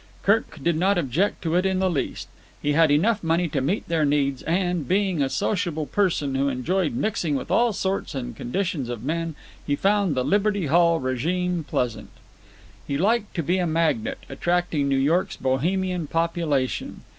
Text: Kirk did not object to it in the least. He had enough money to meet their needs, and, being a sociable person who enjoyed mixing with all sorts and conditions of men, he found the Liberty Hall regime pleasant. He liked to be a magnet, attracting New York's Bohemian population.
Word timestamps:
Kirk 0.23 0.63
did 0.63 0.77
not 0.77 0.97
object 0.97 1.43
to 1.43 1.53
it 1.53 1.63
in 1.63 1.77
the 1.77 1.87
least. 1.87 2.27
He 2.59 2.71
had 2.73 2.89
enough 2.89 3.23
money 3.23 3.47
to 3.49 3.61
meet 3.61 3.87
their 3.87 4.03
needs, 4.03 4.41
and, 4.41 4.87
being 4.87 5.21
a 5.21 5.29
sociable 5.29 5.85
person 5.85 6.33
who 6.33 6.49
enjoyed 6.49 6.95
mixing 6.95 7.35
with 7.35 7.51
all 7.51 7.71
sorts 7.71 8.15
and 8.15 8.35
conditions 8.35 8.89
of 8.89 9.03
men, 9.03 9.35
he 9.63 9.75
found 9.75 10.15
the 10.15 10.25
Liberty 10.25 10.65
Hall 10.65 10.99
regime 10.99 11.63
pleasant. 11.63 12.09
He 12.87 12.97
liked 12.97 13.35
to 13.35 13.43
be 13.43 13.59
a 13.59 13.67
magnet, 13.67 14.17
attracting 14.27 14.89
New 14.89 14.97
York's 14.97 15.37
Bohemian 15.37 16.07
population. 16.07 17.01